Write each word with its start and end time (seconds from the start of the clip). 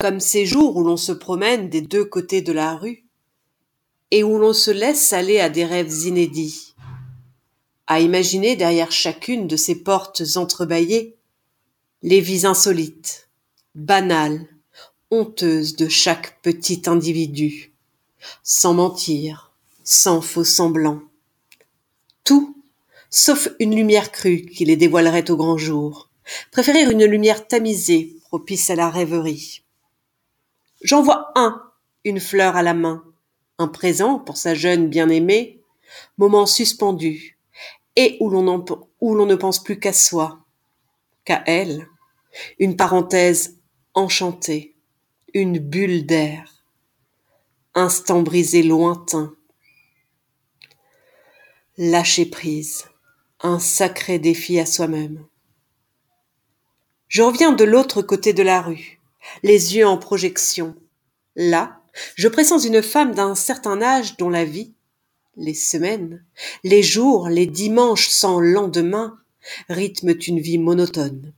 comme 0.00 0.18
ces 0.18 0.46
jours 0.46 0.78
où 0.78 0.82
l'on 0.82 0.96
se 0.96 1.12
promène 1.12 1.68
des 1.68 1.82
deux 1.82 2.06
côtés 2.06 2.40
de 2.40 2.52
la 2.52 2.74
rue 2.74 3.04
et 4.10 4.24
où 4.24 4.38
l'on 4.38 4.54
se 4.54 4.70
laisse 4.70 5.12
aller 5.12 5.38
à 5.40 5.50
des 5.50 5.66
rêves 5.66 5.92
inédits, 6.06 6.74
à 7.86 8.00
imaginer 8.00 8.56
derrière 8.56 8.92
chacune 8.92 9.46
de 9.46 9.56
ces 9.56 9.74
portes 9.74 10.22
entrebâillées 10.36 11.16
les 12.02 12.22
vies 12.22 12.46
insolites, 12.46 13.28
banales, 13.74 14.48
honteuses 15.10 15.76
de 15.76 15.86
chaque 15.86 16.40
petit 16.40 16.82
individu, 16.86 17.74
sans 18.42 18.72
mentir, 18.72 19.52
sans 19.84 20.22
faux 20.22 20.44
semblant. 20.44 21.02
Tout, 22.24 22.56
sauf 23.10 23.50
une 23.58 23.76
lumière 23.76 24.12
crue 24.12 24.46
qui 24.46 24.64
les 24.64 24.76
dévoilerait 24.76 25.30
au 25.30 25.36
grand 25.36 25.58
jour. 25.58 26.08
Préférer 26.52 26.90
une 26.90 27.04
lumière 27.04 27.46
tamisée, 27.46 28.16
propice 28.30 28.70
à 28.70 28.76
la 28.76 28.88
rêverie. 28.88 29.62
J'en 30.82 31.02
vois 31.02 31.32
un, 31.34 31.62
une 32.04 32.20
fleur 32.20 32.56
à 32.56 32.62
la 32.62 32.74
main, 32.74 33.04
un 33.58 33.68
présent 33.68 34.18
pour 34.18 34.36
sa 34.36 34.54
jeune 34.54 34.88
bien-aimée, 34.88 35.62
moment 36.16 36.46
suspendu, 36.46 37.38
et 37.96 38.16
où 38.20 38.30
l'on 38.30 38.64
où 39.00 39.14
l'on 39.14 39.26
ne 39.26 39.34
pense 39.34 39.62
plus 39.62 39.78
qu'à 39.78 39.92
soi, 39.92 40.40
qu'à 41.24 41.42
elle, 41.46 41.86
une 42.58 42.76
parenthèse 42.76 43.58
enchantée, 43.94 44.76
une 45.34 45.58
bulle 45.58 46.06
d'air, 46.06 46.64
instant 47.74 48.22
brisé 48.22 48.62
lointain. 48.62 49.34
Lâcher 51.76 52.26
prise, 52.26 52.84
un 53.40 53.58
sacré 53.58 54.18
défi 54.18 54.58
à 54.58 54.66
soi-même. 54.66 55.26
Je 57.08 57.22
reviens 57.22 57.52
de 57.52 57.64
l'autre 57.64 58.02
côté 58.02 58.32
de 58.32 58.42
la 58.42 58.60
rue, 58.60 58.99
les 59.42 59.76
yeux 59.76 59.86
en 59.86 59.98
projection. 59.98 60.74
Là, 61.36 61.80
je 62.14 62.28
pressens 62.28 62.64
une 62.64 62.82
femme 62.82 63.14
d'un 63.14 63.34
certain 63.34 63.80
âge 63.82 64.16
dont 64.16 64.30
la 64.30 64.44
vie, 64.44 64.74
les 65.36 65.54
semaines, 65.54 66.24
les 66.64 66.82
jours, 66.82 67.28
les 67.28 67.46
dimanches 67.46 68.08
sans 68.08 68.40
lendemain 68.40 69.18
rythment 69.68 70.18
une 70.26 70.40
vie 70.40 70.58
monotone. 70.58 71.32